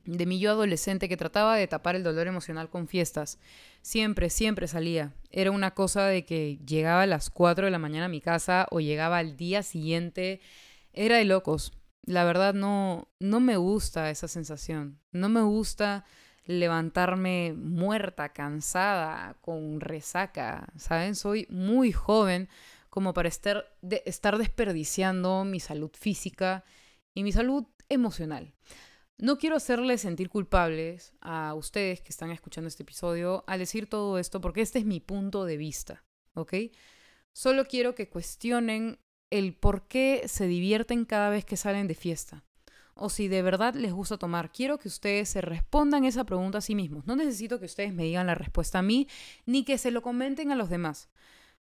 de 0.05 0.27
mi 0.27 0.39
yo 0.39 0.51
adolescente 0.51 1.09
que 1.09 1.17
trataba 1.17 1.57
de 1.57 1.67
tapar 1.67 1.97
el 1.97 2.03
dolor 2.03 2.27
emocional 2.27 2.69
con 2.69 2.89
fiestas. 2.89 3.39
Siempre, 3.81 4.29
siempre 4.29 4.69
salía. 4.69 5.15
Era 5.31 5.51
una 5.51 5.73
cosa 5.73 6.05
de 6.05 6.27
que 6.27 6.59
llegaba 6.67 7.03
a 7.03 7.07
las 7.07 7.31
4 7.31 7.65
de 7.65 7.71
la 7.71 7.79
mañana 7.79 8.05
a 8.05 8.11
mi 8.11 8.21
casa 8.21 8.67
o 8.71 8.81
llegaba 8.81 9.17
al 9.17 9.39
día 9.39 9.63
siguiente. 9.63 10.43
Era 10.93 11.17
de 11.17 11.25
locos. 11.25 11.73
La 12.05 12.25
verdad 12.25 12.53
no, 12.53 13.09
no 13.19 13.41
me 13.41 13.57
gusta 13.57 14.11
esa 14.11 14.29
sensación. 14.29 14.99
No 15.11 15.31
me 15.31 15.41
gusta 15.41 16.05
levantarme 16.45 17.55
muerta, 17.57 18.35
cansada, 18.35 19.39
con 19.41 19.81
resaca. 19.81 20.67
¿Saben? 20.77 21.15
Soy 21.15 21.47
muy 21.49 21.93
joven 21.93 22.51
como 22.93 23.15
para 23.15 23.31
estar, 23.31 23.75
estar 24.05 24.37
desperdiciando 24.37 25.45
mi 25.47 25.61
salud 25.61 25.91
física 25.99 26.63
y 27.15 27.23
mi 27.23 27.33
salud 27.33 27.65
emocional. 27.89 28.53
No 29.17 29.39
quiero 29.39 29.57
hacerles 29.57 30.03
sentir 30.03 30.29
culpables 30.29 31.15
a 31.23 31.55
ustedes 31.55 32.03
que 32.03 32.11
están 32.11 32.31
escuchando 32.31 32.69
este 32.69 32.83
episodio 32.83 33.45
al 33.47 33.61
decir 33.61 33.89
todo 33.89 34.19
esto 34.19 34.43
porque 34.43 34.61
este 34.61 34.79
es 34.79 34.85
mi 34.85 35.01
punto 35.01 35.47
de 35.47 35.57
vista, 35.57 36.05
¿ok? 36.35 36.53
Solo 37.33 37.65
quiero 37.65 37.95
que 37.95 38.11
cuestionen 38.11 38.99
el 39.31 39.55
por 39.55 39.89
qué 39.89 40.25
se 40.27 40.47
divierten 40.47 41.07
cada 41.07 41.31
vez 41.31 41.47
que 41.47 41.57
salen 41.57 41.89
de 41.89 41.95
fiesta 41.95 42.45
o 42.93 43.09
si 43.09 43.27
de 43.27 43.41
verdad 43.41 43.75
les 43.75 43.95
gusta 43.95 44.19
tomar. 44.19 44.53
Quiero 44.53 44.79
que 44.79 44.89
ustedes 44.89 45.31
se 45.31 45.41
respondan 45.41 46.05
esa 46.05 46.25
pregunta 46.25 46.59
a 46.59 46.61
sí 46.61 46.75
mismos. 46.75 47.07
No 47.07 47.17
necesito 47.17 47.59
que 47.59 47.65
ustedes 47.65 47.95
me 47.95 48.03
digan 48.03 48.27
la 48.27 48.35
respuesta 48.35 48.81
a 48.81 48.83
mí 48.83 49.09
ni 49.47 49.65
que 49.65 49.79
se 49.79 49.91
lo 49.91 50.03
comenten 50.03 50.53
a 50.53 50.57
los 50.57 50.69
demás. 50.69 51.09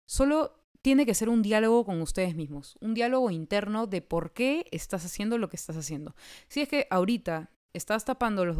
Solo 0.05 0.62
tiene 0.83 1.07
que 1.07 1.15
ser 1.15 1.29
un 1.29 1.43
diálogo 1.43 1.85
con 1.85 2.03
ustedes 2.03 2.35
mismos, 2.35 2.77
un 2.81 2.95
diálogo 2.95 3.31
interno 3.31 3.87
de 3.87 4.03
por 4.03 4.33
qué 4.33 4.67
estás 4.73 5.05
haciendo 5.05 5.39
lo 5.39 5.49
que 5.49 5.57
estás 5.57 5.77
haciendo. 5.77 6.15
Si 6.49 6.61
es 6.61 6.69
que 6.69 6.89
ahorita 6.91 7.51
estás 7.73 8.05
tapando 8.05 8.45
los, 8.45 8.57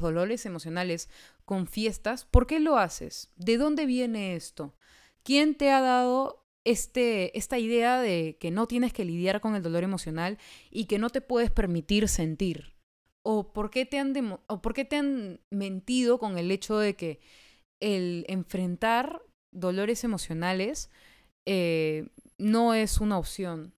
dolores 0.00 0.46
emocionales 0.46 1.08
con 1.44 1.66
fiestas, 1.66 2.26
¿por 2.26 2.46
qué 2.46 2.60
lo 2.60 2.76
haces? 2.76 3.30
¿De 3.36 3.56
dónde 3.56 3.86
viene 3.86 4.36
esto? 4.36 4.74
¿Quién 5.22 5.56
te 5.56 5.70
ha 5.70 5.80
dado 5.80 6.44
este, 6.64 7.36
esta 7.36 7.58
idea 7.58 8.00
de 8.00 8.36
que 8.38 8.50
no 8.50 8.68
tienes 8.68 8.92
que 8.92 9.04
lidiar 9.04 9.40
con 9.40 9.56
el 9.56 9.62
dolor 9.62 9.82
emocional 9.82 10.38
y 10.70 10.84
que 10.84 10.98
no 10.98 11.10
te 11.10 11.22
puedes 11.22 11.50
permitir 11.50 12.08
sentir? 12.08 12.76
¿O 13.22 13.52
por 13.52 13.70
qué 13.70 13.86
te 13.86 13.98
han, 13.98 14.38
o 14.46 14.62
por 14.62 14.74
qué 14.74 14.84
te 14.84 14.96
han 14.96 15.40
mentido 15.50 16.18
con 16.18 16.38
el 16.38 16.50
hecho 16.50 16.78
de 16.78 16.94
que 16.94 17.18
el 17.80 18.24
enfrentar 18.28 19.22
dolores 19.50 20.04
emocionales 20.04 20.90
eh, 21.46 22.08
no 22.38 22.74
es 22.74 23.00
una 23.00 23.18
opción. 23.18 23.74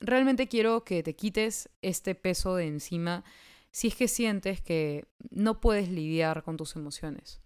Realmente 0.00 0.48
quiero 0.48 0.84
que 0.84 1.02
te 1.02 1.14
quites 1.14 1.68
este 1.82 2.14
peso 2.14 2.56
de 2.56 2.66
encima. 2.66 3.24
si 3.70 3.88
es 3.88 3.96
que 3.96 4.08
sientes 4.08 4.60
que 4.62 5.06
no 5.30 5.60
puedes 5.60 5.88
lidiar 5.90 6.42
con 6.42 6.56
tus 6.56 6.74
emociones. 6.74 7.40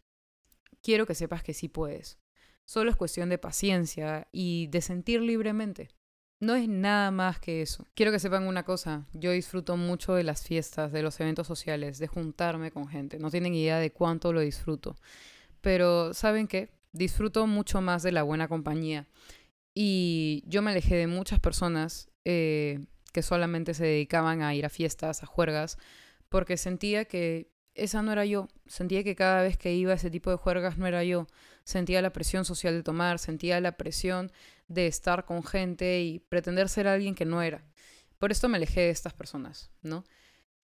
Quiero 0.80 1.04
que 1.06 1.14
sepas 1.14 1.42
que 1.42 1.52
sí 1.52 1.68
puedes. 1.68 2.18
Solo 2.64 2.90
es 2.90 2.96
cuestión 2.96 3.28
de 3.28 3.38
paciencia 3.38 4.28
y 4.32 4.68
de 4.68 4.80
sentir 4.80 5.20
libremente. 5.20 5.88
No 6.40 6.54
es 6.54 6.68
nada 6.68 7.10
más 7.10 7.38
que 7.38 7.62
eso. 7.62 7.86
Quiero 7.94 8.12
que 8.12 8.18
sepan 8.18 8.46
una 8.46 8.64
cosa, 8.64 9.06
yo 9.12 9.30
disfruto 9.32 9.76
mucho 9.76 10.14
de 10.14 10.24
las 10.24 10.42
fiestas, 10.42 10.90
de 10.90 11.02
los 11.02 11.18
eventos 11.20 11.46
sociales, 11.46 11.98
de 11.98 12.08
juntarme 12.08 12.70
con 12.70 12.88
gente. 12.88 13.18
No 13.18 13.30
tienen 13.30 13.54
idea 13.54 13.78
de 13.78 13.92
cuánto 13.92 14.32
lo 14.32 14.40
disfruto. 14.40 14.96
Pero 15.60 16.14
¿saben 16.14 16.48
qué? 16.48 16.70
Disfruto 16.92 17.46
mucho 17.46 17.80
más 17.80 18.02
de 18.02 18.12
la 18.12 18.22
buena 18.22 18.48
compañía. 18.48 19.06
Y 19.74 20.44
yo 20.46 20.62
me 20.62 20.70
alejé 20.70 20.96
de 20.96 21.06
muchas 21.06 21.40
personas 21.40 22.10
eh, 22.24 22.80
que 23.12 23.22
solamente 23.22 23.74
se 23.74 23.84
dedicaban 23.84 24.42
a 24.42 24.54
ir 24.54 24.66
a 24.66 24.70
fiestas, 24.70 25.22
a 25.22 25.26
juergas, 25.26 25.78
porque 26.28 26.56
sentía 26.56 27.04
que 27.06 27.50
esa 27.74 28.02
no 28.02 28.12
era 28.12 28.24
yo. 28.24 28.48
Sentía 28.66 29.02
que 29.04 29.16
cada 29.16 29.42
vez 29.42 29.56
que 29.56 29.74
iba 29.74 29.92
a 29.92 29.96
ese 29.96 30.10
tipo 30.10 30.30
de 30.30 30.36
juergas 30.36 30.78
no 30.78 30.86
era 30.86 31.04
yo. 31.04 31.26
Sentía 31.64 32.02
la 32.02 32.12
presión 32.12 32.44
social 32.44 32.74
de 32.74 32.82
tomar, 32.82 33.18
sentía 33.18 33.60
la 33.60 33.76
presión 33.76 34.30
de 34.68 34.86
estar 34.86 35.24
con 35.24 35.42
gente 35.44 36.02
y 36.02 36.18
pretender 36.18 36.68
ser 36.68 36.86
alguien 36.86 37.14
que 37.14 37.24
no 37.24 37.42
era. 37.42 37.64
Por 38.18 38.30
esto 38.30 38.48
me 38.48 38.56
alejé 38.56 38.82
de 38.82 38.90
estas 38.90 39.14
personas, 39.14 39.70
¿no? 39.82 40.04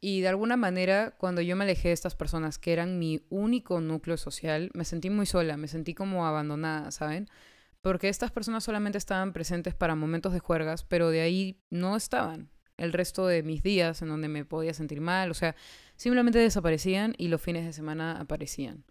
Y 0.00 0.20
de 0.20 0.28
alguna 0.28 0.56
manera, 0.56 1.14
cuando 1.18 1.40
yo 1.40 1.56
me 1.56 1.64
alejé 1.64 1.88
de 1.88 1.94
estas 1.94 2.14
personas 2.14 2.58
que 2.58 2.72
eran 2.72 2.98
mi 2.98 3.20
único 3.30 3.80
núcleo 3.80 4.16
social, 4.16 4.70
me 4.74 4.84
sentí 4.84 5.10
muy 5.10 5.26
sola, 5.26 5.56
me 5.56 5.66
sentí 5.66 5.94
como 5.94 6.26
abandonada, 6.26 6.90
¿saben? 6.92 7.28
Porque 7.80 8.08
estas 8.08 8.30
personas 8.30 8.62
solamente 8.62 8.98
estaban 8.98 9.32
presentes 9.32 9.74
para 9.74 9.96
momentos 9.96 10.32
de 10.32 10.38
juergas, 10.38 10.84
pero 10.84 11.10
de 11.10 11.20
ahí 11.22 11.60
no 11.70 11.96
estaban 11.96 12.50
el 12.76 12.92
resto 12.92 13.26
de 13.26 13.42
mis 13.42 13.62
días 13.62 14.00
en 14.02 14.08
donde 14.08 14.28
me 14.28 14.44
podía 14.44 14.72
sentir 14.72 15.00
mal, 15.00 15.30
o 15.32 15.34
sea, 15.34 15.56
simplemente 15.96 16.38
desaparecían 16.38 17.14
y 17.18 17.26
los 17.26 17.42
fines 17.42 17.64
de 17.64 17.72
semana 17.72 18.20
aparecían. 18.20 18.84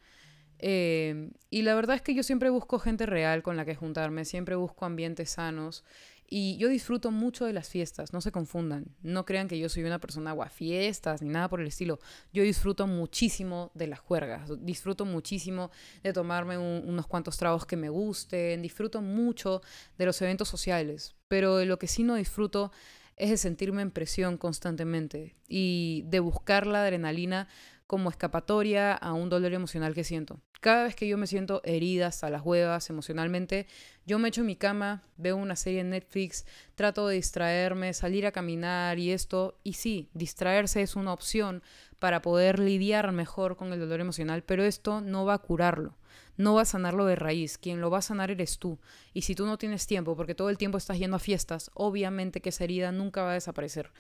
Eh, 0.60 1.32
y 1.50 1.62
la 1.62 1.76
verdad 1.76 1.96
es 1.96 2.02
que 2.02 2.16
yo 2.16 2.24
siempre 2.24 2.50
busco 2.50 2.80
gente 2.80 3.06
real 3.06 3.44
con 3.44 3.58
la 3.58 3.66
que 3.66 3.76
juntarme, 3.76 4.26
siempre 4.26 4.56
busco 4.56 4.86
ambientes 4.86 5.32
sanos 5.32 5.84
y 6.30 6.58
yo 6.58 6.68
disfruto 6.68 7.10
mucho 7.10 7.46
de 7.46 7.54
las 7.54 7.70
fiestas, 7.70 8.12
no 8.12 8.20
se 8.20 8.34
confundan, 8.34 8.86
no 9.02 9.26
crean 9.26 9.48
que 9.48 9.58
yo 9.58 9.70
soy 9.70 9.84
una 9.84 10.00
persona 10.00 10.36
fiestas 10.50 11.22
ni 11.22 11.30
nada 11.30 11.50
por 11.50 11.62
el 11.62 11.68
estilo. 11.68 12.00
Yo 12.34 12.44
disfruto 12.44 12.86
muchísimo 12.86 13.72
de 13.74 13.88
las 13.88 14.00
juergas, 14.00 14.50
disfruto 14.60 15.06
muchísimo 15.06 15.72
de 16.04 16.14
tomarme 16.14 16.58
unos 16.58 17.08
cuantos 17.08 17.38
tragos 17.38 17.66
que 17.66 17.78
me 17.78 17.90
gusten, 17.90 18.62
disfruto 18.62 19.02
mucho 19.02 19.62
de 19.98 20.06
los 20.06 20.22
eventos 20.22 20.50
sociales, 20.50 21.16
pero 21.28 21.64
lo 21.64 21.80
que 21.80 21.88
sí 21.88 22.04
no 22.04 22.16
disfruto 22.16 22.72
es 23.16 23.30
de 23.30 23.38
sentirme 23.38 23.82
en 23.82 23.92
presión 23.92 24.38
constantemente 24.38 25.36
y 25.48 26.04
de 26.08 26.20
buscar 26.20 26.68
la 26.68 26.84
adrenalina 26.84 27.48
como 27.88 28.10
escapatoria 28.10 28.94
a 28.94 29.14
un 29.14 29.30
dolor 29.30 29.54
emocional 29.54 29.94
que 29.94 30.04
siento. 30.04 30.42
Cada 30.60 30.84
vez 30.84 30.96
que 30.96 31.08
yo 31.08 31.18
me 31.18 31.28
siento 31.28 31.62
herida 31.64 32.08
hasta 32.08 32.30
las 32.30 32.42
huevas 32.42 32.90
emocionalmente, 32.90 33.66
yo 34.06 34.20
me 34.20 34.28
echo 34.28 34.42
en 34.42 34.48
mi 34.48 34.56
cama, 34.58 35.04
veo 35.16 35.38
una 35.38 35.56
serie 35.56 35.80
en 35.80 35.92
Netflix, 35.92 36.46
trato 36.76 37.08
de 37.08 37.16
distraerme, 37.16 37.94
salir 37.94 38.26
a 38.26 38.32
caminar 38.32 39.00
y 39.00 39.12
esto. 39.12 39.60
Y 39.64 39.74
sí, 39.74 40.10
distraerse 40.14 40.82
es 40.82 40.96
una 40.96 41.14
opción 41.14 41.64
para 42.00 42.22
poder 42.22 42.60
lidiar 42.60 43.12
mejor 43.14 43.56
con 43.56 43.72
el 43.72 43.80
dolor 43.80 44.02
emocional, 44.02 44.44
pero 44.44 44.64
esto 44.64 45.00
no 45.00 45.26
va 45.26 45.36
a 45.36 45.40
curarlo, 45.40 45.98
no 46.36 46.56
va 46.56 46.64
a 46.64 46.66
sanarlo 46.66 47.06
de 47.06 47.16
raíz. 47.16 47.58
Quien 47.58 47.80
lo 47.80 47.90
va 47.90 48.00
a 48.00 48.02
sanar 48.02 48.32
eres 48.32 48.60
tú. 48.60 48.80
Y 49.14 49.22
si 49.22 49.34
tú 49.34 49.46
no 49.46 49.58
tienes 49.58 49.88
tiempo, 49.88 50.16
porque 50.18 50.36
todo 50.36 50.50
el 50.50 50.58
tiempo 50.58 50.78
estás 50.78 51.00
yendo 51.00 51.16
a 51.16 51.20
fiestas, 51.20 51.72
obviamente 51.74 52.42
que 52.42 52.50
esa 52.50 52.66
herida 52.66 52.92
nunca 52.92 53.24
va 53.24 53.32
a 53.32 53.36
desaparecer. 53.36 53.92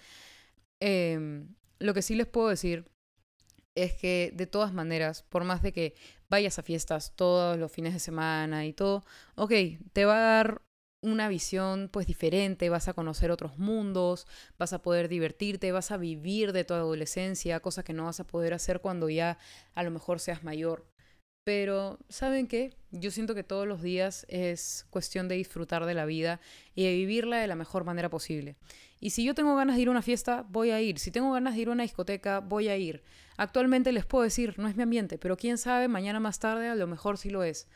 Em, 0.79 1.55
lo 1.79 1.93
que 1.93 2.01
sí 2.01 2.15
les 2.15 2.27
puedo 2.27 2.49
decir 2.49 2.85
es 3.77 3.93
que 3.93 4.31
de 4.33 4.47
todas 4.47 4.73
maneras, 4.73 5.23
por 5.29 5.43
más 5.43 5.61
de 5.61 5.71
que 5.71 5.95
vayas 6.29 6.59
a 6.59 6.63
fiestas 6.63 7.13
todos 7.15 7.57
los 7.57 7.71
fines 7.71 7.93
de 7.93 7.99
semana 7.99 8.65
y 8.65 8.73
todo, 8.73 9.05
ok, 9.35 9.51
te 9.93 10.05
va 10.05 10.17
a 10.17 10.35
dar 10.37 10.61
una 11.03 11.29
visión 11.29 11.89
pues 11.91 12.07
diferente, 12.07 12.69
vas 12.69 12.87
a 12.87 12.93
conocer 12.93 13.31
otros 13.31 13.57
mundos, 13.59 14.27
vas 14.57 14.73
a 14.73 14.81
poder 14.81 15.07
divertirte, 15.09 15.71
vas 15.71 15.91
a 15.91 15.97
vivir 15.97 16.53
de 16.53 16.63
tu 16.63 16.73
adolescencia, 16.73 17.59
cosa 17.59 17.83
que 17.83 17.93
no 17.93 18.05
vas 18.05 18.19
a 18.19 18.27
poder 18.27 18.53
hacer 18.53 18.81
cuando 18.81 19.09
ya 19.09 19.37
a 19.75 19.83
lo 19.83 19.91
mejor 19.91 20.19
seas 20.19 20.43
mayor. 20.43 20.85
Pero, 21.45 21.97
¿saben 22.09 22.47
qué? 22.47 22.73
Yo 22.91 23.09
siento 23.11 23.33
que 23.33 23.43
todos 23.43 23.67
los 23.67 23.81
días 23.81 24.25
es 24.27 24.85
cuestión 24.89 25.29
de 25.29 25.35
disfrutar 25.35 25.85
de 25.85 25.93
la 25.93 26.05
vida 26.05 26.41
y 26.75 26.83
de 26.83 26.93
vivirla 26.93 27.37
de 27.37 27.47
la 27.47 27.55
mejor 27.55 27.85
manera 27.85 28.09
posible. 28.09 28.57
Y 28.99 29.11
si 29.11 29.23
yo 29.23 29.35
tengo 29.35 29.55
ganas 29.55 29.75
de 29.75 29.83
ir 29.83 29.87
a 29.87 29.91
una 29.91 30.01
fiesta, 30.01 30.45
voy 30.49 30.71
a 30.71 30.81
ir. 30.81 30.99
Si 30.99 31.11
tengo 31.11 31.31
ganas 31.31 31.55
de 31.55 31.61
ir 31.61 31.69
a 31.69 31.71
una 31.71 31.83
discoteca, 31.83 32.39
voy 32.39 32.67
a 32.67 32.77
ir. 32.77 33.03
Actualmente 33.37 33.91
les 33.91 34.05
puedo 34.05 34.23
decir, 34.23 34.57
no 34.57 34.67
es 34.67 34.75
mi 34.75 34.83
ambiente, 34.83 35.17
pero 35.17 35.37
quién 35.37 35.57
sabe, 35.57 35.87
mañana 35.87 36.19
más 36.19 36.39
tarde 36.39 36.69
a 36.69 36.75
lo 36.75 36.87
mejor 36.87 37.17
sí 37.17 37.29
lo 37.29 37.43
es. 37.43 37.67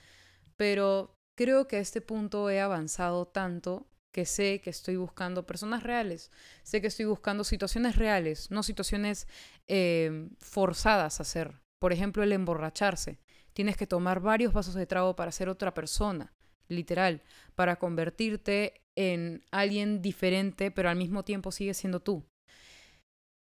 Pero 0.58 1.16
creo 1.36 1.68
que 1.68 1.78
a 1.78 1.80
este 1.80 2.02
punto 2.02 2.50
he 2.50 2.60
avanzado 2.60 3.28
tanto 3.28 3.88
que 4.12 4.26
sé 4.26 4.62
que 4.62 4.70
estoy 4.70 4.98
buscando 4.98 5.46
personas 5.46 5.84
reales, 5.84 6.32
sé 6.64 6.82
que 6.82 6.88
estoy 6.88 7.06
buscando 7.06 7.44
situaciones 7.44 7.96
reales, 7.96 8.52
no 8.52 8.62
situaciones 8.62 9.28
eh, 9.68 10.30
forzadas 10.40 11.20
a 11.20 11.24
hacer. 11.24 11.62
Por 11.80 11.94
ejemplo, 11.94 12.24
el 12.24 12.34
emborracharse. 12.34 13.20
Tienes 13.54 13.78
que 13.78 13.88
tomar 13.88 14.20
varios 14.20 14.54
vasos 14.54 14.76
de 14.76 14.86
trago 14.86 15.16
para 15.16 15.32
ser 15.32 15.50
otra 15.50 15.74
persona, 15.74 16.34
literal, 16.68 17.22
para 17.56 17.78
convertirte 17.78 18.81
en 18.98 19.44
alguien 19.52 20.02
diferente, 20.02 20.72
pero 20.72 20.90
al 20.90 20.98
mismo 20.98 21.24
tiempo 21.24 21.52
sigues 21.52 21.78
siendo 21.78 22.02
tú. 22.02 22.26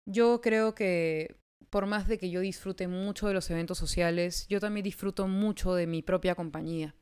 Yo 0.09 0.41
creo 0.41 0.75
que 0.75 1.37
por 1.71 1.87
más 1.87 2.09
de 2.09 2.19
que 2.19 2.31
yo 2.31 2.41
disfrute 2.41 2.89
mucho 2.89 3.29
de 3.29 3.35
los 3.35 3.49
eventos 3.51 3.79
sociales, 3.79 4.47
yo 4.49 4.61
también 4.61 4.85
disfruto 4.85 5.29
mucho 5.29 5.75
de 5.75 5.87
mi 5.87 6.03
propia 6.03 6.35
compañía. 6.35 6.95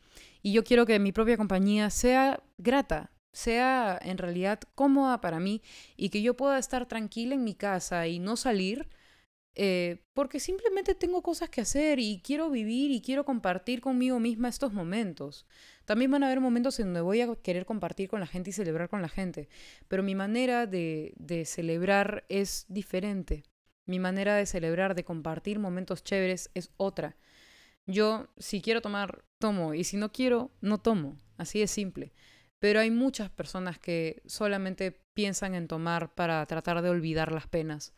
Y 0.42 0.52
yo 0.52 0.62
quiero 0.62 0.86
que 0.86 0.98
mi 0.98 1.12
propia 1.12 1.36
compañía 1.36 1.90
sea 1.90 2.42
grata, 2.58 3.10
sea 3.32 3.98
en 4.02 4.18
realidad 4.18 4.60
cómoda 4.74 5.20
para 5.20 5.40
mí 5.40 5.62
y 5.96 6.10
que 6.10 6.22
yo 6.22 6.36
pueda 6.36 6.58
estar 6.58 6.86
tranquila 6.86 7.34
en 7.34 7.44
mi 7.44 7.54
casa 7.54 8.06
y 8.06 8.18
no 8.18 8.36
salir 8.36 8.88
eh, 9.60 10.04
porque 10.14 10.38
simplemente 10.38 10.94
tengo 10.94 11.20
cosas 11.20 11.50
que 11.50 11.60
hacer 11.60 11.98
y 11.98 12.22
quiero 12.22 12.48
vivir 12.48 12.92
y 12.92 13.02
quiero 13.02 13.24
compartir 13.24 13.80
conmigo 13.80 14.20
misma 14.20 14.48
estos 14.48 14.72
momentos. 14.72 15.46
También 15.84 16.12
van 16.12 16.22
a 16.22 16.26
haber 16.26 16.40
momentos 16.40 16.78
en 16.78 16.86
donde 16.86 17.00
voy 17.00 17.22
a 17.22 17.34
querer 17.34 17.66
compartir 17.66 18.08
con 18.08 18.20
la 18.20 18.28
gente 18.28 18.50
y 18.50 18.52
celebrar 18.52 18.88
con 18.88 19.02
la 19.02 19.08
gente, 19.08 19.48
pero 19.88 20.04
mi 20.04 20.14
manera 20.14 20.66
de, 20.68 21.12
de 21.16 21.44
celebrar 21.44 22.24
es 22.28 22.66
diferente. 22.68 23.42
Mi 23.84 23.98
manera 23.98 24.36
de 24.36 24.46
celebrar, 24.46 24.94
de 24.94 25.02
compartir 25.02 25.58
momentos 25.58 26.04
chéveres 26.04 26.50
es 26.54 26.70
otra. 26.76 27.16
Yo, 27.84 28.28
si 28.36 28.60
quiero 28.62 28.80
tomar, 28.80 29.24
tomo, 29.38 29.74
y 29.74 29.82
si 29.82 29.96
no 29.96 30.12
quiero, 30.12 30.52
no 30.60 30.78
tomo. 30.78 31.18
Así 31.36 31.58
de 31.58 31.66
simple. 31.66 32.12
Pero 32.60 32.78
hay 32.78 32.92
muchas 32.92 33.28
personas 33.28 33.80
que 33.80 34.22
solamente 34.26 35.00
piensan 35.14 35.56
en 35.56 35.66
tomar 35.66 36.14
para 36.14 36.46
tratar 36.46 36.80
de 36.80 36.90
olvidar 36.90 37.32
las 37.32 37.48
penas. 37.48 37.92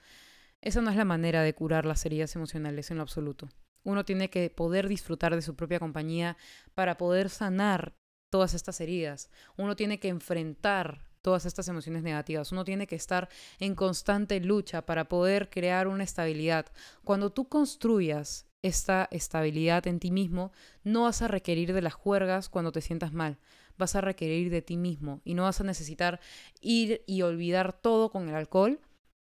Esa 0.62 0.82
no 0.82 0.90
es 0.90 0.96
la 0.96 1.04
manera 1.04 1.42
de 1.42 1.54
curar 1.54 1.86
las 1.86 2.04
heridas 2.04 2.36
emocionales 2.36 2.90
en 2.90 2.98
lo 2.98 3.02
absoluto. 3.02 3.48
Uno 3.82 4.04
tiene 4.04 4.28
que 4.28 4.50
poder 4.50 4.88
disfrutar 4.88 5.34
de 5.34 5.42
su 5.42 5.56
propia 5.56 5.78
compañía 5.78 6.36
para 6.74 6.98
poder 6.98 7.30
sanar 7.30 7.94
todas 8.30 8.52
estas 8.52 8.80
heridas. 8.80 9.30
Uno 9.56 9.74
tiene 9.74 9.98
que 9.98 10.08
enfrentar 10.08 11.06
todas 11.22 11.46
estas 11.46 11.68
emociones 11.68 12.02
negativas. 12.02 12.52
Uno 12.52 12.64
tiene 12.64 12.86
que 12.86 12.96
estar 12.96 13.28
en 13.58 13.74
constante 13.74 14.38
lucha 14.40 14.84
para 14.84 15.08
poder 15.08 15.48
crear 15.48 15.88
una 15.88 16.04
estabilidad. 16.04 16.66
Cuando 17.04 17.30
tú 17.32 17.48
construyas 17.48 18.46
esta 18.62 19.08
estabilidad 19.10 19.86
en 19.86 19.98
ti 19.98 20.10
mismo, 20.10 20.52
no 20.84 21.04
vas 21.04 21.22
a 21.22 21.28
requerir 21.28 21.72
de 21.72 21.82
las 21.82 21.94
juergas 21.94 22.50
cuando 22.50 22.72
te 22.72 22.82
sientas 22.82 23.14
mal. 23.14 23.38
Vas 23.78 23.96
a 23.96 24.02
requerir 24.02 24.50
de 24.50 24.60
ti 24.60 24.76
mismo 24.76 25.22
y 25.24 25.32
no 25.32 25.44
vas 25.44 25.60
a 25.62 25.64
necesitar 25.64 26.20
ir 26.60 27.02
y 27.06 27.22
olvidar 27.22 27.72
todo 27.72 28.10
con 28.10 28.28
el 28.28 28.34
alcohol 28.34 28.78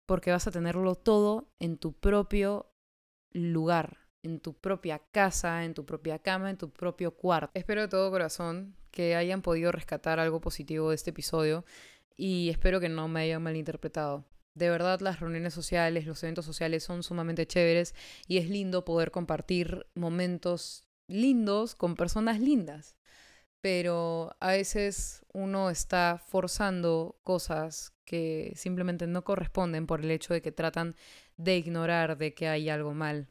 porque 0.07 0.31
vas 0.31 0.47
a 0.47 0.51
tenerlo 0.51 0.95
todo 0.95 1.51
en 1.59 1.77
tu 1.77 1.93
propio 1.93 2.71
lugar, 3.31 3.97
en 4.23 4.39
tu 4.39 4.55
propia 4.55 4.99
casa, 5.11 5.65
en 5.65 5.75
tu 5.75 5.85
propia 5.85 6.17
cama, 6.17 6.49
en 6.49 6.57
tu 6.57 6.71
propio 6.71 7.11
cuarto. 7.11 7.51
Espero 7.53 7.81
de 7.81 7.89
todo 7.89 8.09
corazón 8.09 8.75
que 8.89 9.15
hayan 9.15 9.43
podido 9.43 9.71
rescatar 9.71 10.19
algo 10.19 10.41
positivo 10.41 10.89
de 10.89 10.95
este 10.95 11.11
episodio 11.11 11.65
y 12.15 12.49
espero 12.49 12.79
que 12.79 12.89
no 12.89 13.07
me 13.07 13.21
hayan 13.21 13.43
malinterpretado. 13.43 14.25
De 14.55 14.71
verdad, 14.71 15.01
las 15.01 15.19
reuniones 15.19 15.53
sociales, 15.53 16.07
los 16.07 16.23
eventos 16.23 16.45
sociales 16.45 16.83
son 16.83 17.03
sumamente 17.03 17.45
chéveres 17.45 17.93
y 18.27 18.37
es 18.37 18.49
lindo 18.49 18.85
poder 18.85 19.11
compartir 19.11 19.85
momentos 19.93 20.87
lindos 21.07 21.75
con 21.75 21.95
personas 21.95 22.39
lindas 22.39 22.97
pero 23.61 24.35
a 24.39 24.51
veces 24.51 25.25
uno 25.33 25.69
está 25.69 26.21
forzando 26.27 27.19
cosas 27.23 27.93
que 28.05 28.53
simplemente 28.55 29.07
no 29.07 29.23
corresponden 29.23 29.87
por 29.87 30.01
el 30.01 30.11
hecho 30.11 30.33
de 30.33 30.41
que 30.41 30.51
tratan 30.51 30.95
de 31.37 31.57
ignorar 31.57 32.17
de 32.17 32.33
que 32.33 32.47
hay 32.47 32.69
algo 32.69 32.93
mal. 32.93 33.27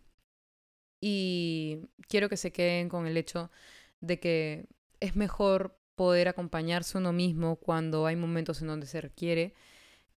Y 1.00 1.88
quiero 2.09 2.28
que 2.28 2.37
se 2.37 2.52
queden 2.52 2.88
con 2.88 3.06
el 3.06 3.16
hecho 3.16 3.50
de 4.00 4.21
que 4.21 4.66
es 5.00 5.16
mejor 5.16 5.78
poder 5.95 6.28
acompañarse 6.28 6.99
uno 6.99 7.12
mismo 7.12 7.56
cuando 7.56 8.06
hay 8.06 8.16
momentos 8.16 8.61
en 8.61 8.68
donde 8.68 8.87
se 8.87 9.00
requiere 9.00 9.54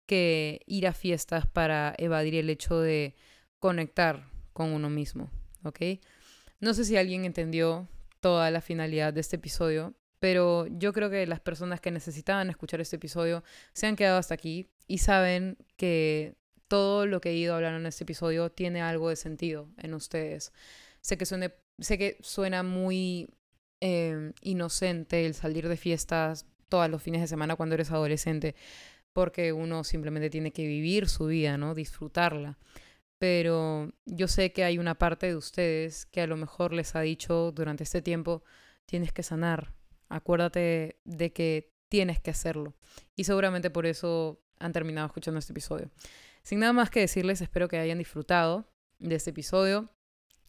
que 0.06 0.62
ir 0.66 0.88
a 0.88 0.94
fiestas 0.94 1.48
para 1.48 1.94
evadir 1.98 2.36
el 2.36 2.50
hecho 2.50 2.80
de 2.80 3.16
conectar 3.60 4.30
con 4.54 4.72
uno 4.72 4.90
mismo, 4.90 5.30
¿ok? 5.64 5.80
No 6.60 6.74
sé 6.74 6.84
si 6.84 6.98
alguien 6.98 7.26
entendió 7.26 7.88
toda 8.20 8.52
la 8.52 8.62
finalidad 8.62 9.14
de 9.14 9.22
este 9.22 9.38
episodio, 9.38 9.94
pero 10.20 10.68
yo 10.68 10.94
creo 10.94 11.10
que 11.10 11.26
las 11.26 11.40
personas 11.40 11.80
que 11.80 11.92
necesitaban 11.92 12.50
escuchar 12.50 12.82
este 12.82 12.98
episodio 12.98 13.44
se 13.74 13.88
han 13.88 13.96
quedado 13.96 14.18
hasta 14.18 14.34
aquí 14.34 14.68
y 14.88 15.00
saben 15.00 15.58
que 15.78 16.36
todo 16.68 17.06
lo 17.06 17.22
que 17.22 17.30
he 17.30 17.36
ido 17.36 17.56
hablando 17.56 17.80
en 17.80 17.86
este 17.86 18.04
episodio 18.04 18.52
tiene 18.52 18.82
algo 18.82 19.10
de 19.10 19.16
sentido 19.16 19.70
en 19.78 19.94
ustedes. 19.94 20.54
Sé 21.02 21.18
que, 21.18 21.26
suene, 21.26 21.54
sé 21.80 21.98
que 21.98 22.18
suena 22.22 22.64
muy 22.64 23.30
eh, 23.82 24.34
inocente 24.42 25.26
el 25.26 25.34
salir 25.34 25.68
de 25.68 25.78
fiestas 25.78 26.46
todos 26.68 26.90
los 26.90 27.02
fines 27.02 27.22
de 27.22 27.28
semana 27.28 27.56
cuando 27.56 27.76
eres 27.76 27.92
adolescente, 27.92 28.56
porque 29.14 29.54
uno 29.54 29.84
simplemente 29.84 30.30
tiene 30.30 30.52
que 30.52 30.68
vivir 30.68 31.10
su 31.10 31.26
vida, 31.26 31.58
¿no? 31.58 31.74
Disfrutarla. 31.74 32.58
Pero 33.20 33.92
yo 34.06 34.28
sé 34.28 34.54
que 34.54 34.64
hay 34.64 34.78
una 34.78 34.96
parte 34.96 35.28
de 35.28 35.36
ustedes 35.36 36.06
que 36.06 36.22
a 36.22 36.28
lo 36.28 36.38
mejor 36.38 36.74
les 36.74 36.96
ha 36.96 37.02
dicho 37.02 37.52
durante 37.52 37.84
este 37.84 38.02
tiempo, 38.02 38.44
tienes 38.86 39.12
que 39.12 39.24
sanar, 39.24 39.74
acuérdate 40.08 41.00
de 41.04 41.34
que 41.34 41.74
tienes 41.90 42.22
que 42.22 42.32
hacerlo. 42.32 42.76
Y 43.16 43.26
seguramente 43.26 43.70
por 43.70 43.86
eso 43.86 44.42
han 44.58 44.72
terminado 44.72 45.08
escuchando 45.08 45.40
este 45.40 45.54
episodio. 45.54 45.92
Sin 46.44 46.60
nada 46.60 46.74
más 46.74 46.90
que 46.90 47.02
decirles, 47.02 47.42
espero 47.42 47.68
que 47.68 47.78
hayan 47.78 47.98
disfrutado 47.98 48.72
de 49.00 49.16
este 49.16 49.32
episodio. 49.32 49.90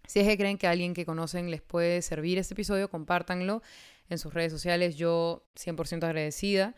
Si 0.06 0.20
es 0.20 0.26
que 0.26 0.38
creen 0.38 0.56
que 0.56 0.66
alguien 0.66 0.94
que 0.94 1.04
conocen 1.04 1.50
les 1.50 1.62
puede 1.62 2.02
servir 2.02 2.38
este 2.38 2.54
episodio, 2.54 2.88
compártanlo 2.88 3.62
en 4.08 4.18
sus 4.18 4.32
redes 4.32 4.52
sociales. 4.52 4.96
Yo 4.96 5.46
100% 5.56 6.04
agradecida. 6.04 6.74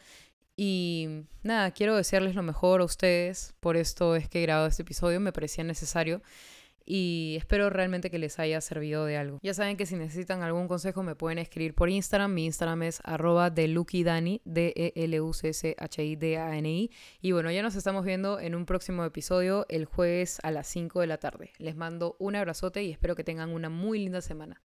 Y 0.56 1.26
nada, 1.42 1.70
quiero 1.70 1.96
desearles 1.96 2.34
lo 2.34 2.42
mejor 2.42 2.80
a 2.80 2.84
ustedes. 2.84 3.54
Por 3.60 3.76
esto 3.76 4.16
es 4.16 4.28
que 4.28 4.40
he 4.40 4.42
grabado 4.42 4.66
este 4.66 4.82
episodio. 4.82 5.20
Me 5.20 5.32
parecía 5.32 5.64
necesario 5.64 6.22
y 6.84 7.36
espero 7.38 7.70
realmente 7.70 8.10
que 8.10 8.18
les 8.18 8.38
haya 8.38 8.60
servido 8.60 9.06
de 9.06 9.16
algo. 9.16 9.38
Ya 9.42 9.54
saben 9.54 9.76
que 9.76 9.86
si 9.86 9.96
necesitan 9.96 10.42
algún 10.42 10.68
consejo 10.68 11.02
me 11.02 11.14
pueden 11.14 11.38
escribir 11.38 11.74
por 11.74 11.88
Instagram. 11.88 12.34
Mi 12.34 12.44
Instagram 12.46 12.82
es 12.82 13.00
arroba 13.04 13.48
delukidani, 13.50 14.42
D-E-L-U-C-S-H-I-D-A-N-I. 14.44 16.90
Y 17.20 17.32
bueno, 17.32 17.50
ya 17.50 17.62
nos 17.62 17.76
estamos 17.76 18.04
viendo 18.04 18.38
en 18.40 18.54
un 18.54 18.66
próximo 18.66 19.04
episodio 19.04 19.64
el 19.68 19.86
jueves 19.86 20.38
a 20.42 20.50
las 20.50 20.66
5 20.68 21.00
de 21.00 21.06
la 21.06 21.18
tarde. 21.18 21.52
Les 21.58 21.76
mando 21.76 22.16
un 22.18 22.36
abrazote 22.36 22.82
y 22.82 22.90
espero 22.90 23.16
que 23.16 23.24
tengan 23.24 23.50
una 23.50 23.68
muy 23.68 23.98
linda 23.98 24.20
semana. 24.20 24.62